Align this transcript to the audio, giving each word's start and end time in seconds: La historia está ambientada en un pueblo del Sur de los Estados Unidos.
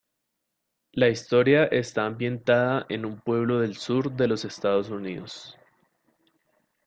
La 0.93 1.09
historia 1.09 1.65
está 1.65 2.07
ambientada 2.07 2.87
en 2.89 3.05
un 3.05 3.19
pueblo 3.21 3.59
del 3.59 3.75
Sur 3.77 4.11
de 4.13 4.27
los 4.27 4.45
Estados 4.45 4.89
Unidos. 4.89 5.55